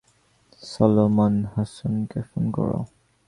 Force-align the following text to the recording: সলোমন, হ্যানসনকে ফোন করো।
সলোমন, 0.61 1.33
হ্যানসনকে 1.53 2.19
ফোন 2.29 2.43
করো। 2.55 2.79